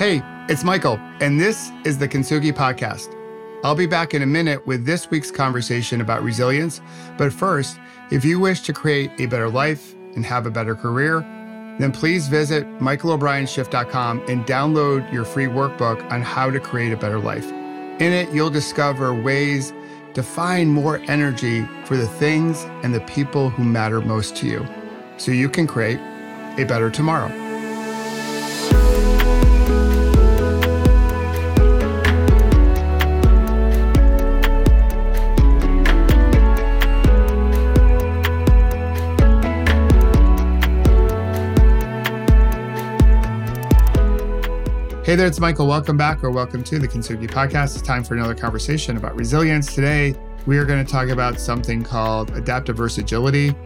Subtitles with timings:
[0.00, 3.14] Hey, it's Michael, and this is the Kintsugi Podcast.
[3.62, 6.80] I'll be back in a minute with this week's conversation about resilience.
[7.18, 7.78] But first,
[8.10, 11.20] if you wish to create a better life and have a better career,
[11.78, 17.18] then please visit michaelobrienshift.com and download your free workbook on how to create a better
[17.18, 17.50] life.
[18.00, 19.74] In it, you'll discover ways
[20.14, 24.66] to find more energy for the things and the people who matter most to you
[25.18, 26.00] so you can create
[26.58, 27.39] a better tomorrow.
[45.10, 45.66] Hey there, it's Michael.
[45.66, 47.74] Welcome back or welcome to the Kintsugi Podcast.
[47.74, 49.74] It's time for another conversation about resilience.
[49.74, 50.14] Today,
[50.46, 53.56] we are going to talk about something called adaptaversagility,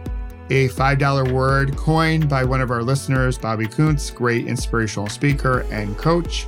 [0.49, 5.95] a $5 word coined by one of our listeners, Bobby Kountz, great inspirational speaker and
[5.99, 6.47] coach.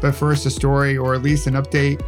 [0.00, 2.02] But first, a story or at least an update,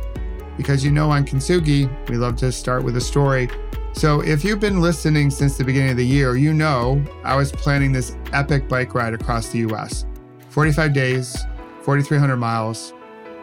[0.56, 3.48] because you know on Kintsugi, we love to start with a story.
[3.92, 7.52] So, if you've been listening since the beginning of the year, you know I was
[7.52, 10.06] planning this epic bike ride across the US
[10.48, 11.36] 45 days,
[11.86, 12.92] 4,300 miles,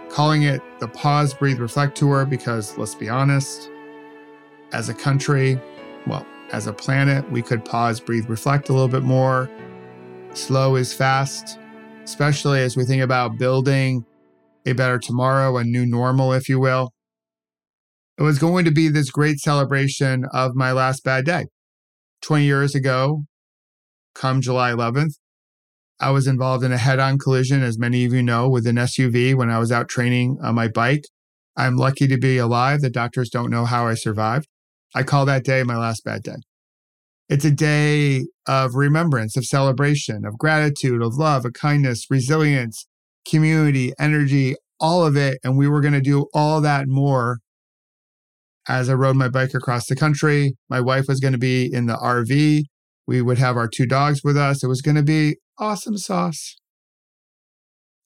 [0.09, 3.69] calling it the Pause, Breathe, Reflect Tour because let's be honest,
[4.73, 5.57] as a country,
[6.05, 9.49] well, as a planet, we could pause, breathe, reflect a little bit more.
[10.33, 11.57] Slow is fast,
[12.03, 14.05] especially as we think about building
[14.65, 16.91] a better tomorrow, a new normal, if you will.
[18.17, 21.45] It was going to be this great celebration of my last bad day.
[22.23, 23.23] 20 years ago,
[24.13, 25.13] come July 11th,
[26.03, 28.75] I was involved in a head on collision, as many of you know, with an
[28.75, 31.05] SUV when I was out training on my bike.
[31.55, 32.81] I'm lucky to be alive.
[32.81, 34.49] The doctors don't know how I survived.
[34.93, 36.41] I call that day my last bad day.
[37.29, 42.85] It's a day of remembrance, of celebration, of gratitude, of love, of kindness, resilience,
[43.25, 45.37] community, energy, all of it.
[45.41, 47.39] And we were going to do all that more
[48.67, 50.57] as I rode my bike across the country.
[50.69, 52.63] My wife was going to be in the RV.
[53.07, 54.65] We would have our two dogs with us.
[54.65, 56.57] It was going to be awesome sauce.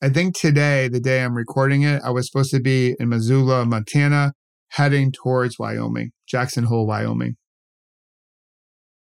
[0.01, 3.65] I think today, the day I'm recording it, I was supposed to be in Missoula,
[3.65, 4.33] Montana,
[4.69, 7.35] heading towards Wyoming, Jackson Hole, Wyoming.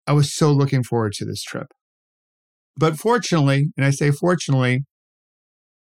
[0.07, 1.69] I was so looking forward to this trip.
[2.77, 4.85] But fortunately, and I say fortunately,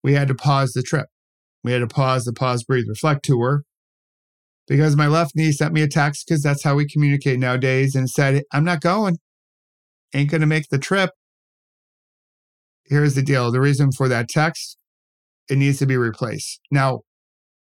[0.04, 1.08] we had to pause the trip.
[1.64, 3.64] We had to pause the Pause, Breathe, Reflect tour
[4.68, 8.10] because my left knee sent me a text because that's how we communicate nowadays and
[8.10, 9.18] said, I'm not going.
[10.14, 11.12] Ain't going to make the trip
[12.86, 14.78] here's the deal the reason for that text,
[15.50, 16.60] it needs to be replaced.
[16.72, 17.02] Now,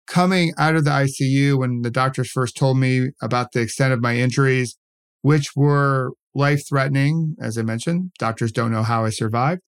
[0.07, 4.01] coming out of the ICU, when the doctors first told me about the extent of
[4.01, 4.77] my injuries,
[5.23, 9.61] which were life threatening, as I mentioned, doctors don't know how I survived.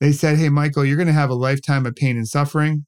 [0.00, 2.84] They said, Hey, Michael, you're going to have a lifetime of pain and suffering.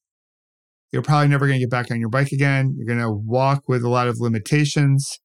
[0.92, 2.74] You're probably never going to get back on your bike again.
[2.76, 5.20] You're going to walk with a lot of limitations.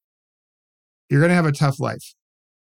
[1.10, 2.14] You're going to have a tough life.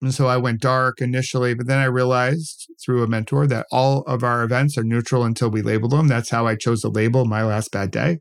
[0.03, 4.03] And so I went dark initially, but then I realized through a mentor that all
[4.03, 6.09] of our events are neutral until we label them.
[6.09, 8.19] That's how I chose to label my last bad day.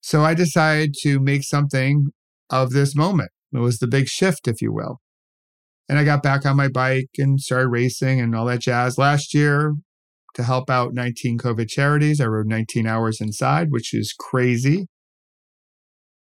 [0.00, 2.06] So I decided to make something
[2.50, 3.30] of this moment.
[3.52, 4.98] It was the big shift, if you will.
[5.88, 8.98] And I got back on my bike and started racing and all that jazz.
[8.98, 9.74] Last year,
[10.34, 14.86] to help out 19 COVID charities, I rode 19 hours inside, which is crazy.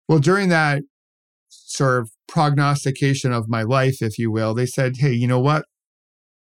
[0.08, 0.82] Well, during that
[1.66, 5.66] sort of prognostication of my life, if you will, they said, hey, you know what?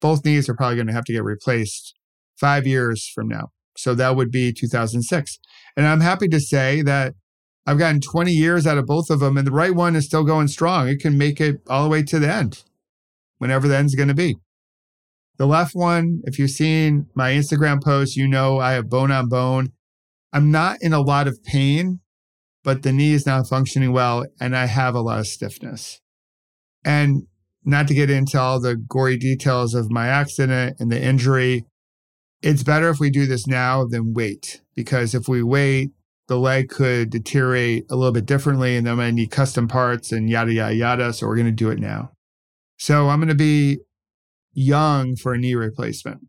[0.01, 1.95] Both knees are probably going to have to get replaced
[2.39, 3.49] five years from now.
[3.77, 5.39] So that would be 2006.
[5.77, 7.15] And I'm happy to say that
[7.67, 10.25] I've gotten 20 years out of both of them, and the right one is still
[10.25, 10.89] going strong.
[10.89, 12.65] It can make it all the way to the end,
[13.39, 14.37] whenever the end's going to be.
[15.39, 19.29] The left one, if you've seen my Instagram post, you know I have bone on
[19.29, 19.73] bone.
[20.33, 22.01] I'm not in a lot of pain,
[22.65, 26.01] but the knee is not functioning well and I have a lot of stiffness.
[26.85, 27.27] And
[27.65, 31.65] not to get into all the gory details of my accident and the injury,
[32.43, 34.61] it's better if we do this now than wait.
[34.75, 35.91] Because if we wait,
[36.29, 39.69] the leg could deteriorate a little bit differently and then I'm going to need custom
[39.69, 41.13] parts and yada, yada, yada.
[41.13, 42.13] So we're going to do it now.
[42.79, 43.79] So I'm going to be
[44.53, 46.21] young for a knee replacement.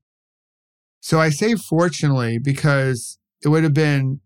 [1.00, 4.22] So I say fortunately because it would have been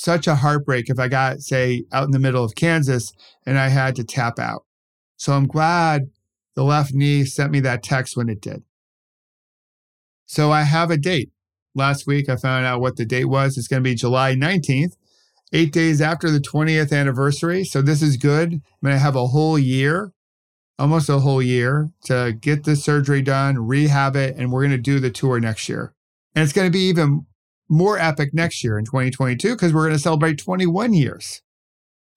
[0.00, 3.12] such a heartbreak if I got, say, out in the middle of Kansas
[3.44, 4.64] and I had to tap out.
[5.18, 6.10] So I'm glad
[6.56, 8.62] the left knee sent me that text when it did.
[10.24, 11.30] So I have a date.
[11.74, 13.58] Last week, I found out what the date was.
[13.58, 14.96] It's going to be July 19th,
[15.52, 17.62] eight days after the 20th anniversary.
[17.64, 18.54] So this is good.
[18.54, 20.12] I'm going to have a whole year,
[20.78, 24.78] almost a whole year to get the surgery done, rehab it, and we're going to
[24.78, 25.94] do the tour next year.
[26.34, 27.26] And it's going to be even
[27.70, 31.40] more epic next year in 2022 because we're going to celebrate 21 years.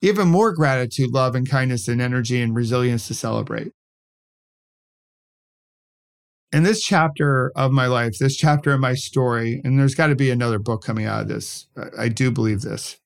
[0.02, 3.72] Even more gratitude, love, and kindness, and energy and resilience to celebrate.
[6.52, 10.16] In this chapter of my life, this chapter of my story, and there's got to
[10.16, 11.68] be another book coming out of this.
[11.98, 12.98] I do believe this.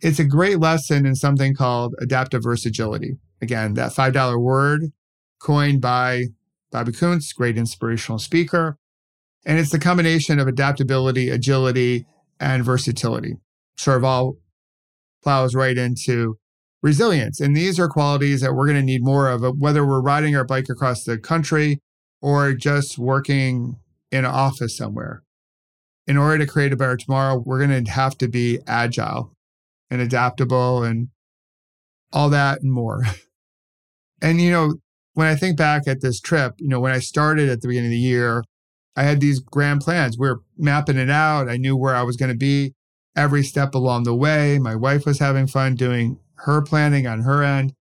[0.00, 3.18] It's a great lesson in something called adaptaversagility.
[3.40, 4.92] Again, that $5 word
[5.40, 6.24] coined by
[6.70, 8.78] Bobby Kountz, great inspirational speaker.
[9.46, 12.06] And it's the combination of adaptability, agility,
[12.40, 13.36] and versatility.
[13.76, 14.36] Sort of all
[15.22, 16.38] plows right into
[16.82, 17.40] resilience.
[17.40, 20.36] And these are qualities that we're going to need more of, uh, whether we're riding
[20.36, 21.80] our bike across the country
[22.20, 23.76] or just working
[24.10, 25.22] in an office somewhere.
[26.06, 29.34] In order to create a better tomorrow, we're going to have to be agile
[29.90, 31.08] and adaptable and
[32.12, 33.04] all that and more.
[34.22, 34.76] And, you know,
[35.12, 37.88] when I think back at this trip, you know, when I started at the beginning
[37.88, 38.42] of the year,
[38.96, 40.18] I had these grand plans.
[40.18, 41.48] We are mapping it out.
[41.48, 42.74] I knew where I was going to be
[43.16, 44.58] every step along the way.
[44.58, 47.74] My wife was having fun doing her planning on her end.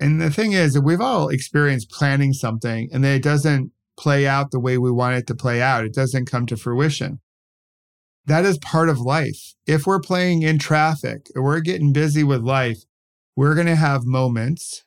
[0.00, 4.26] And the thing is that we've all experienced planning something and then it doesn't play
[4.26, 5.84] out the way we want it to play out.
[5.84, 7.20] It doesn't come to fruition.
[8.26, 9.54] That is part of life.
[9.66, 12.78] If we're playing in traffic or we're getting busy with life,
[13.36, 14.84] we're going to have moments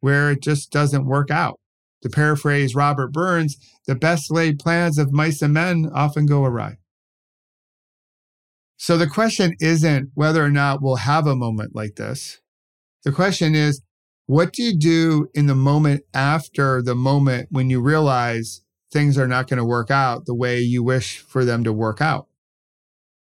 [0.00, 1.60] where it just doesn't work out.
[2.02, 3.56] To paraphrase Robert Burns,
[3.86, 6.76] the best laid plans of mice and men often go awry.
[8.76, 12.40] So the question isn't whether or not we'll have a moment like this.
[13.04, 13.82] The question is,
[14.26, 18.62] what do you do in the moment after the moment when you realize
[18.92, 22.00] things are not going to work out the way you wish for them to work
[22.00, 22.26] out?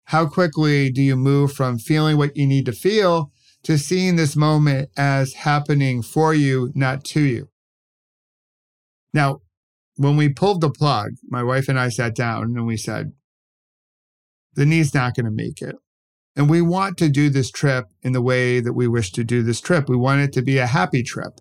[0.07, 3.33] How quickly do you move from feeling what you need to feel
[3.67, 7.49] to seeing this moment as happening for you, not to you.
[9.17, 9.41] Now,
[9.97, 13.13] when we pulled the plug, my wife and I sat down and we said,
[14.53, 15.75] the knee's not going to make it.
[16.37, 19.43] And we want to do this trip in the way that we wish to do
[19.43, 19.89] this trip.
[19.89, 21.41] We want it to be a happy trip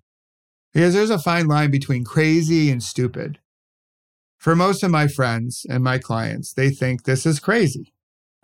[0.72, 3.40] because there's a fine line between crazy and stupid.
[4.38, 7.92] For most of my friends and my clients, they think this is crazy.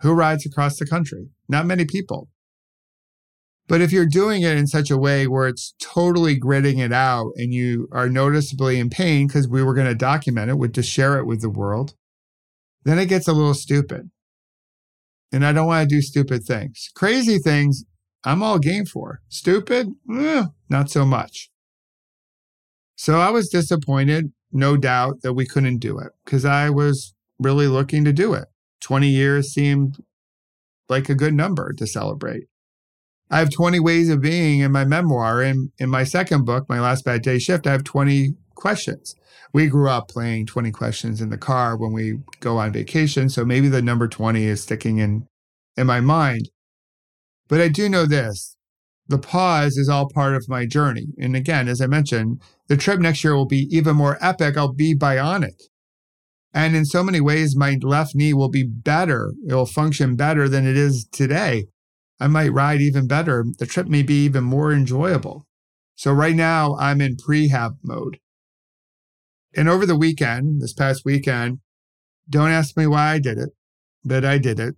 [0.01, 1.29] Who rides across the country?
[1.49, 2.29] Not many people.
[3.73, 7.31] But if you're doing it in such a way where it's totally gritting it out
[7.37, 10.83] and you are noticeably in pain because we were going to document it, with to
[10.83, 11.95] share it with the world,
[12.83, 14.11] then it gets a little stupid.
[15.31, 16.91] And I don't want to do stupid things.
[16.93, 17.83] Crazy things,
[18.23, 19.21] I'm all game for.
[19.27, 19.87] Stupid,
[20.19, 21.49] eh, not so much.
[22.95, 27.65] So I was disappointed, no doubt, that we couldn't do it because I was really
[27.65, 28.49] looking to do it.
[28.81, 29.97] 20 years seemed
[30.89, 32.43] like a good number to celebrate.
[33.33, 35.41] I have 20 ways of being in my memoir.
[35.41, 39.15] And in my second book, My Last Bad Day Shift, I have 20 questions.
[39.51, 43.29] We grew up playing 20 questions in the car when we go on vacation.
[43.29, 45.25] So maybe the number 20 is sticking in,
[45.75, 46.51] in my mind.
[47.47, 48.55] But I do know this
[49.07, 51.07] the pause is all part of my journey.
[51.17, 54.57] And again, as I mentioned, the trip next year will be even more epic.
[54.57, 55.59] I'll be bionic.
[56.53, 59.33] And in so many ways, my left knee will be better.
[59.47, 61.65] It will function better than it is today.
[62.19, 63.45] I might ride even better.
[63.57, 65.45] The trip may be even more enjoyable.
[65.95, 68.19] So right now I'm in prehab mode.
[69.55, 71.59] And over the weekend, this past weekend,
[72.29, 73.49] don't ask me why I did it,
[74.03, 74.75] but I did it.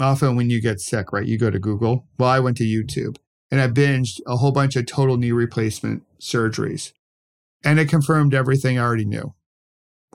[0.00, 2.06] Often when you get sick, right, you go to Google.
[2.18, 3.16] Well, I went to YouTube
[3.50, 6.92] and I binged a whole bunch of total knee replacement surgeries.
[7.64, 9.34] And it confirmed everything I already knew.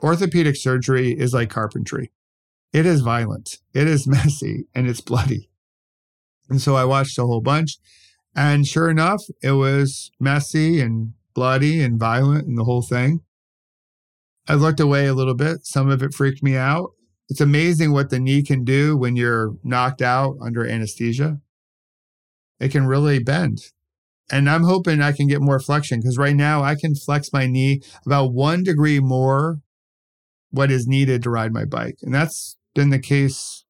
[0.02, 2.10] Orthopedic surgery is like carpentry.
[2.72, 5.49] It is violent, it is messy, and it's bloody.
[6.50, 7.78] And so I watched a whole bunch.
[8.34, 13.20] And sure enough, it was messy and bloody and violent and the whole thing.
[14.48, 15.60] I looked away a little bit.
[15.62, 16.90] Some of it freaked me out.
[17.28, 21.38] It's amazing what the knee can do when you're knocked out under anesthesia.
[22.58, 23.58] It can really bend.
[24.30, 27.46] And I'm hoping I can get more flexion because right now I can flex my
[27.46, 29.58] knee about one degree more
[30.50, 31.96] what is needed to ride my bike.
[32.02, 33.64] And that's been the case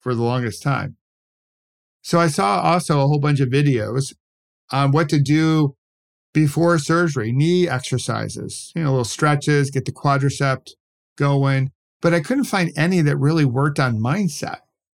[0.00, 0.96] for the longest time.
[2.04, 4.14] So I saw also a whole bunch of videos
[4.70, 5.74] on what to do
[6.34, 10.66] before surgery, knee exercises, you know, little stretches, get the quadricep
[11.16, 11.70] going.
[12.02, 14.58] But I couldn't find any that really worked on mindset.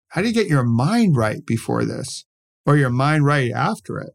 [0.09, 2.25] How do you get your mind right before this
[2.65, 4.13] or your mind right after it?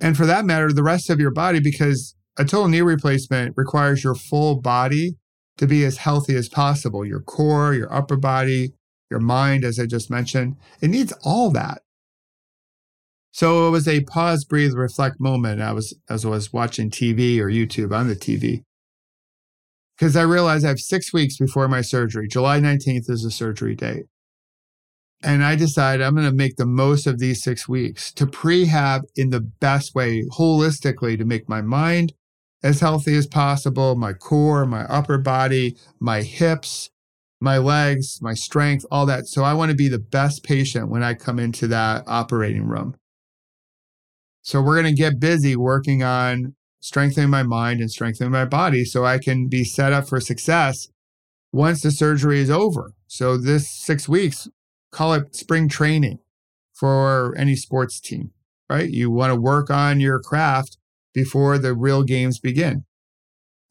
[0.00, 4.02] And for that matter, the rest of your body, because a total knee replacement requires
[4.02, 5.16] your full body
[5.58, 8.72] to be as healthy as possible your core, your upper body,
[9.10, 10.56] your mind, as I just mentioned.
[10.80, 11.82] It needs all that.
[13.32, 15.60] So it was a pause, breathe, reflect moment.
[15.60, 18.62] I was as I was watching TV or YouTube on the TV.
[19.96, 22.28] because I realized I have six weeks before my surgery.
[22.28, 24.04] July 19th is the surgery date.
[25.22, 29.02] And I decided I'm going to make the most of these six weeks to prehab
[29.16, 32.12] in the best way, holistically, to make my mind
[32.62, 36.90] as healthy as possible, my core, my upper body, my hips,
[37.40, 39.26] my legs, my strength, all that.
[39.26, 42.96] So I want to be the best patient when I come into that operating room.
[44.42, 48.84] So we're going to get busy working on strengthening my mind and strengthening my body
[48.84, 50.88] so I can be set up for success
[51.52, 52.92] once the surgery is over.
[53.06, 54.48] So this six weeks,
[54.92, 56.20] call it spring training
[56.72, 58.30] for any sports team,
[58.70, 58.88] right?
[58.88, 60.78] You want to work on your craft
[61.12, 62.84] before the real games begin.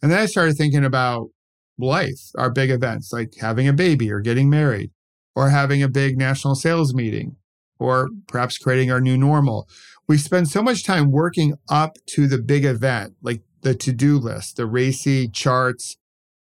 [0.01, 1.29] And then I started thinking about
[1.77, 4.91] life, our big events like having a baby or getting married
[5.35, 7.35] or having a big national sales meeting
[7.79, 9.67] or perhaps creating our new normal.
[10.07, 14.57] We spend so much time working up to the big event, like the to-do list,
[14.57, 15.97] the RACI charts,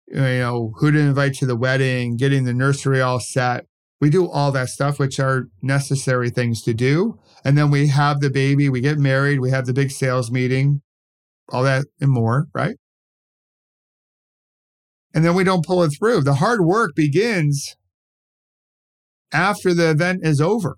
[0.07, 3.67] you know, who to invite to the wedding, getting the nursery all set.
[4.01, 7.19] We do all that stuff, which are necessary things to do.
[7.45, 10.81] And then we have the baby, we get married, we have the big sales meeting,
[11.51, 12.77] all that and more, right?
[15.13, 16.23] And then we don't pull it through.
[16.23, 17.77] The hard work begins
[19.33, 20.77] after the event is over.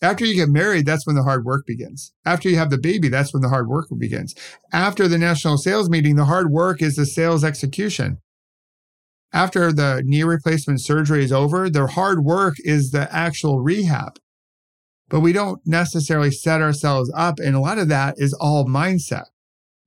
[0.00, 2.12] After you get married, that's when the hard work begins.
[2.24, 4.34] After you have the baby, that's when the hard work begins.
[4.72, 8.18] After the national sales meeting, the hard work is the sales execution.
[9.32, 14.18] After the knee replacement surgery is over, the hard work is the actual rehab.
[15.08, 17.38] But we don't necessarily set ourselves up.
[17.40, 19.24] And a lot of that is all mindset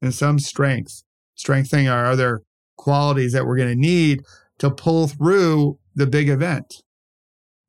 [0.02, 1.04] and some strength,
[1.36, 2.44] strengthening our other
[2.82, 4.22] qualities that we're going to need
[4.58, 6.82] to pull through the big event.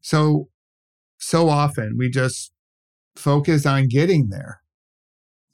[0.01, 0.49] So
[1.19, 2.51] so often we just
[3.15, 4.61] focus on getting there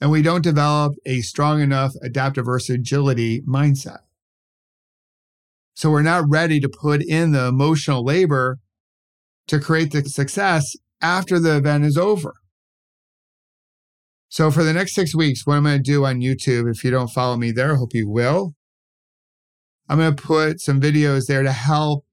[0.01, 3.99] and we don't develop a strong enough adaptaversagility mindset.
[5.75, 8.59] So we're not ready to put in the emotional labor
[9.47, 12.33] to create the success after the event is over.
[14.29, 16.91] So for the next six weeks, what I'm going to do on YouTube, if you
[16.91, 18.53] don't follow me there, I hope you will.
[19.89, 22.05] I'm going to put some videos there to help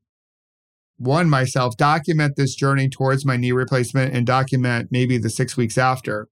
[0.97, 5.77] one myself document this journey towards my knee replacement and document maybe the six weeks
[5.77, 6.29] after.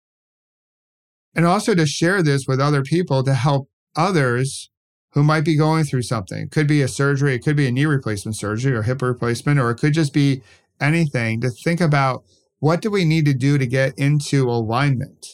[1.35, 4.71] And also to share this with other people to help others
[5.13, 6.45] who might be going through something.
[6.45, 9.61] It could be a surgery, it could be a knee replacement surgery or hip replacement,
[9.61, 10.43] or it could just be
[10.81, 12.25] anything to think about
[12.59, 15.27] what do we need to do to get into alignment?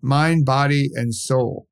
[0.00, 1.68] Mind, body, and soul.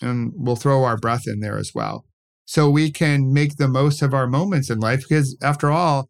[0.00, 2.06] And we'll throw our breath in there as well
[2.44, 6.08] so we can make the most of our moments in life because after all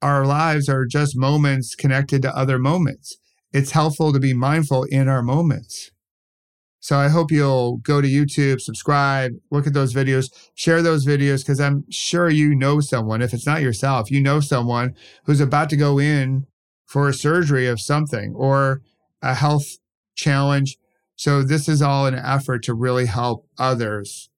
[0.00, 3.16] our lives are just moments connected to other moments.
[3.52, 5.90] It's helpful to be mindful in our moments.
[6.80, 11.40] So i hope you'll go to youtube subscribe look at those videos share those videos
[11.40, 15.70] because i'm sure you know someone if it's not yourself you know someone who's about
[15.70, 16.46] to go in
[16.88, 18.80] for a surgery of something or
[19.22, 19.76] a health
[20.16, 20.78] challenge.
[21.14, 24.30] So this is all an effort to really help others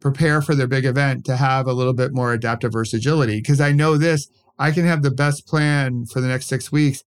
[0.00, 3.38] prepare for their big event to have a little bit more adaptaversagility.
[3.38, 4.28] Because I know this,
[4.58, 7.02] I can have the best plan for the next six weeks,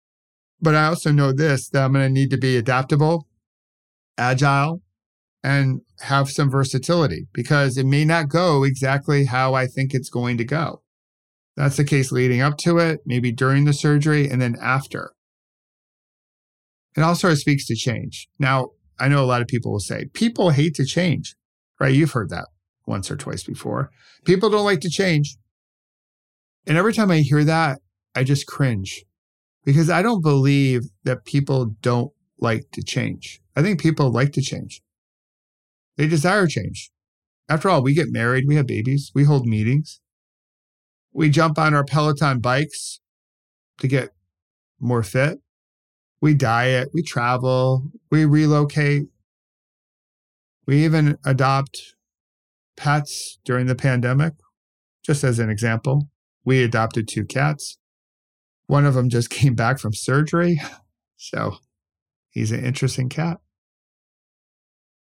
[0.61, 3.27] but I also know this that I'm going to need to be adaptable,
[4.17, 4.83] agile,
[5.43, 10.37] and have some versatility because it may not go exactly how I think it's going
[10.39, 10.83] to go.
[11.57, 15.13] That's the case leading up to it, maybe during the surgery, and then after.
[16.97, 18.29] It of speaks to change.
[18.39, 21.37] Now, I know a lot of people will say, people hate to change,
[21.81, 21.95] right?
[21.95, 22.47] You've heard that
[22.89, 23.91] once or twice before.
[24.25, 25.37] People don't like to change.
[26.67, 27.79] And every time I hear that,
[28.15, 29.05] I just cringe
[29.65, 33.41] because I don't believe that people don't like to change.
[33.55, 34.81] I think people like to change.
[35.97, 36.91] They desire change.
[37.49, 40.01] After all, we get married, we have babies, we hold meetings,
[41.13, 43.01] we jump on our Peloton bikes
[43.81, 44.11] to get
[44.79, 45.39] more fit,
[46.21, 49.07] we diet, we travel, we relocate,
[50.67, 51.95] we even adopt
[52.79, 54.33] pets during the pandemic.
[55.05, 56.09] Just as an example,
[56.45, 57.79] we adopted two cats.
[58.67, 60.61] One of them just came back from surgery.
[61.17, 61.57] So
[62.31, 63.39] he's an interesting cat.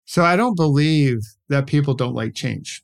[0.04, 2.83] So I don't believe that people don't like change.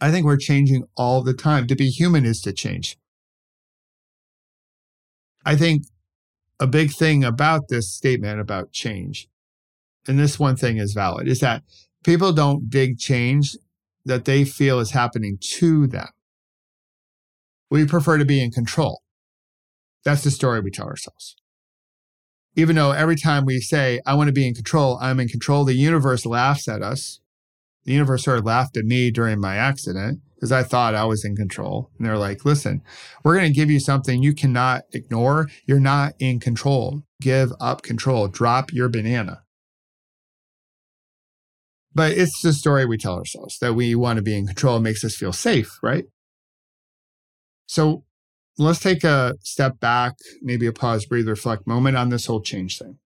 [0.00, 1.66] I think we're changing all the time.
[1.66, 2.96] To be human is to change.
[5.44, 5.84] I think
[6.60, 9.28] a big thing about this statement about change,
[10.06, 11.62] and this one thing is valid, is that
[12.04, 13.56] people don't dig change
[14.04, 16.08] that they feel is happening to them.
[17.70, 19.02] We prefer to be in control.
[20.04, 21.36] That's the story we tell ourselves.
[22.56, 25.64] Even though every time we say, I want to be in control, I'm in control,
[25.64, 27.20] the universe laughs at us.
[27.84, 31.24] the universe sort of laughed at me during my accident because I thought I was
[31.24, 31.90] in control.
[31.98, 32.82] And they're like, listen,
[33.24, 35.48] we're going to give you something you cannot ignore.
[35.66, 37.02] You're not in control.
[37.20, 38.28] Give up control.
[38.28, 39.42] Drop your banana.
[41.98, 44.76] But it's the story we tell ourselves that we want to be in control.
[44.76, 46.04] It makes us feel safe, right?
[47.66, 48.04] So
[48.56, 52.78] let's take a step back, maybe a pause, breathe, reflect moment on this whole change
[52.78, 52.98] thing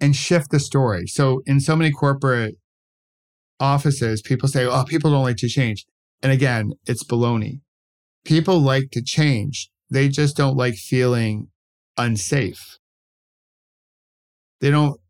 [0.00, 1.08] and shift the story.
[1.08, 2.54] So in so many corporate
[3.58, 5.84] offices, people say, oh, people don't like to change.
[6.22, 7.62] And again, it's baloney.
[8.24, 9.70] People like to change.
[9.90, 11.48] They just don't like feeling
[11.98, 12.78] unsafe.
[14.60, 15.00] They don't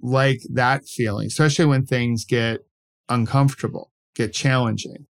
[0.00, 2.60] like that feeling, especially when things get
[3.08, 5.06] uncomfortable, get challenging.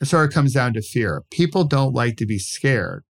[0.00, 1.22] It sort of comes down to fear.
[1.30, 3.04] People don't like to be scared.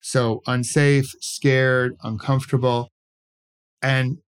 [0.00, 2.90] So unsafe, scared, uncomfortable.
[3.82, 4.18] And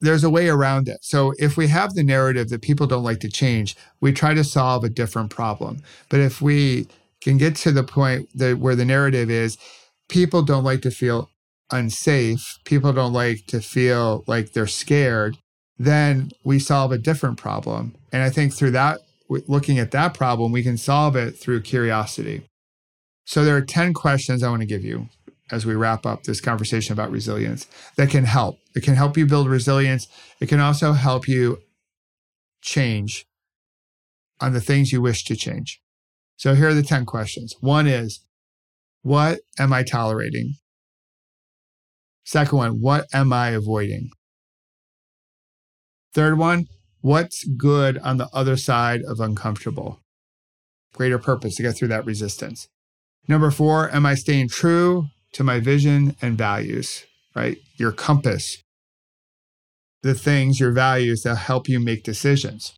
[0.00, 0.98] there's a way around it.
[1.02, 4.44] So if we have the narrative that people don't like to change, we try to
[4.44, 5.82] solve a different problem.
[6.08, 6.86] But if we
[7.20, 9.58] can get to the point that where the narrative is
[10.08, 11.29] people don't like to feel
[11.70, 15.38] unsafe, people don't like to feel like they're scared,
[15.78, 17.94] then we solve a different problem.
[18.12, 19.00] And I think through that
[19.46, 22.42] looking at that problem, we can solve it through curiosity.
[23.24, 25.08] So there are 10 questions I want to give you
[25.52, 28.58] as we wrap up this conversation about resilience that can help.
[28.74, 30.08] It can help you build resilience.
[30.40, 31.58] It can also help you
[32.62, 33.26] change
[34.40, 35.80] on the things you wish to change.
[36.36, 37.54] So here are the 10 questions.
[37.60, 38.24] One is,
[39.02, 40.54] what am I tolerating?
[42.30, 44.12] Second one, what am I avoiding?
[46.14, 46.66] Third one,
[47.00, 49.98] what's good on the other side of uncomfortable?
[50.94, 52.68] Greater purpose to get through that resistance.
[53.26, 57.58] Number four, am I staying true to my vision and values, right?
[57.78, 58.62] Your compass,
[60.02, 62.74] the things, your values that help you make decisions.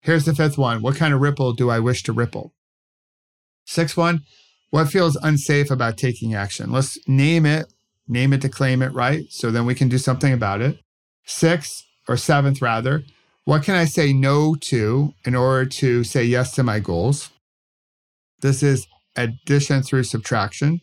[0.00, 0.80] Here's the fifth one.
[0.80, 2.54] What kind of ripple do I wish to ripple?
[3.66, 4.22] Sixth one,
[4.70, 6.72] what feels unsafe about taking action?
[6.72, 7.70] Let's name it,
[8.08, 9.24] name it to claim it, right?
[9.30, 10.78] So then we can do something about it.
[11.24, 13.02] Sixth, or seventh rather,
[13.44, 17.30] what can I say no to in order to say yes to my goals?
[18.40, 18.86] This is
[19.16, 20.80] addition through subtraction.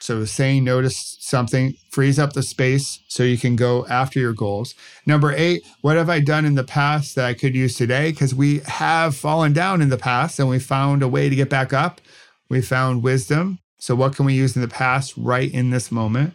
[0.00, 4.32] So saying no to something frees up the space so you can go after your
[4.32, 4.74] goals.
[5.06, 8.10] Number eight, what have I done in the past that I could use today?
[8.10, 11.48] Because we have fallen down in the past and we found a way to get
[11.48, 12.00] back up.
[12.48, 13.60] We found wisdom.
[13.82, 16.34] So what can we use in the past right in this moment?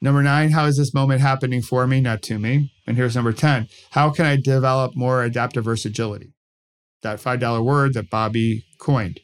[0.00, 2.72] Number nine, how is this moment happening for me, not to me?
[2.86, 6.28] And here's number 10, how can I develop more adaptaversagility?
[7.02, 9.18] That $5 word that Bobby coined.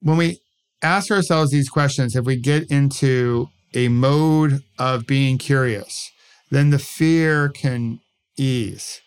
[0.00, 0.40] When we
[0.82, 6.10] ask ourselves these questions, if we get into a mode of being curious,
[6.50, 8.00] then the fear can
[8.36, 9.00] ease.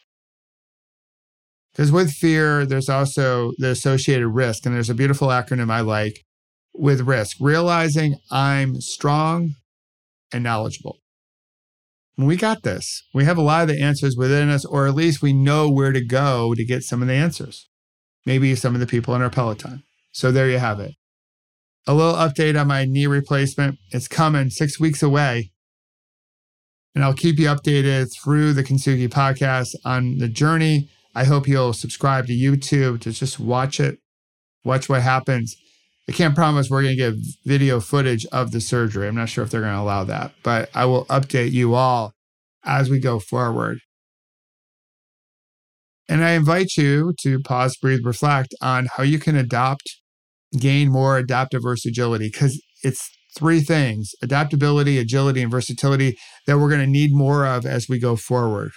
[1.79, 4.65] Because with fear, there's also the associated risk.
[4.65, 6.25] And there's a beautiful acronym I like
[6.73, 9.55] with risk realizing I'm strong
[10.33, 10.97] and knowledgeable.
[12.17, 13.03] We got this.
[13.13, 15.93] We have a lot of the answers within us, or at least we know where
[15.93, 17.69] to go to get some of the answers.
[18.25, 19.83] Maybe some of the people in our Peloton.
[20.11, 20.95] So there you have it
[21.87, 23.79] a little update on my knee replacement.
[23.91, 25.53] It's coming six weeks away.
[26.93, 30.89] And I'll keep you updated through the Kintsugi podcast on the journey.
[31.15, 33.99] I hope you'll subscribe to YouTube to just watch it,
[34.63, 35.55] watch what happens.
[36.07, 39.07] I can't promise we're going to get video footage of the surgery.
[39.07, 42.13] I'm not sure if they're going to allow that, but I will update you all
[42.63, 43.79] as we go forward.
[46.07, 49.83] And I invite you to pause, breathe, reflect on how you can adopt
[50.57, 56.17] gain more adaptaversagility because it's three things adaptability, agility, and versatility
[56.47, 58.71] that we're going to need more of as we go forward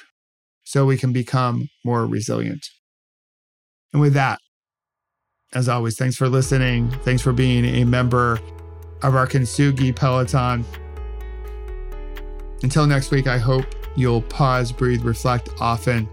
[0.73, 2.67] so we can become more resilient.
[3.93, 4.39] And with that,
[5.53, 6.91] as always, thanks for listening.
[7.03, 8.41] Thanks for being a member
[9.03, 10.65] of our Kintsugi Peloton.
[12.63, 16.09] Until next week, I hope you'll pause, breathe, reflect often,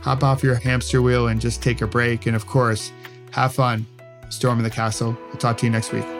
[0.00, 2.26] hop off your hamster wheel and just take a break.
[2.26, 2.92] And of course,
[3.32, 3.84] have fun
[4.28, 5.18] storming the castle.
[5.30, 6.17] I'll talk to you next week.